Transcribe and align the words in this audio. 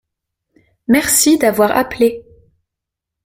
Merci 0.87 1.37
d’avoir 1.37 1.73
appelé. 1.77 2.25